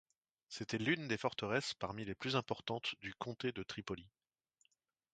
C'était 0.49 0.79
l'une 0.79 1.07
des 1.07 1.17
forteresses 1.19 1.75
parmi 1.75 2.05
les 2.05 2.15
plus 2.15 2.35
importantes 2.35 2.95
du 3.01 3.13
comté 3.13 3.51
de 3.51 3.61
Tripoli. 3.61 4.09